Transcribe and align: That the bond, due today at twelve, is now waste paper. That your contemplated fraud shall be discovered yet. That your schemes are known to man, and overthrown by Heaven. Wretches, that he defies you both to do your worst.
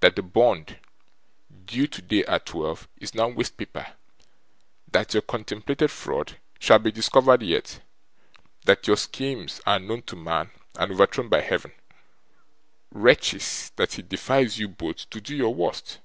That 0.00 0.16
the 0.16 0.22
bond, 0.22 0.78
due 1.64 1.86
today 1.86 2.24
at 2.26 2.44
twelve, 2.44 2.88
is 2.98 3.14
now 3.14 3.28
waste 3.28 3.56
paper. 3.56 3.90
That 4.88 5.14
your 5.14 5.22
contemplated 5.22 5.90
fraud 5.90 6.36
shall 6.58 6.78
be 6.78 6.92
discovered 6.92 7.42
yet. 7.42 7.80
That 8.66 8.86
your 8.86 8.98
schemes 8.98 9.62
are 9.64 9.78
known 9.78 10.02
to 10.02 10.14
man, 10.16 10.50
and 10.78 10.92
overthrown 10.92 11.30
by 11.30 11.40
Heaven. 11.40 11.72
Wretches, 12.90 13.72
that 13.76 13.94
he 13.94 14.02
defies 14.02 14.58
you 14.58 14.68
both 14.68 15.08
to 15.08 15.22
do 15.22 15.34
your 15.34 15.54
worst. 15.54 16.00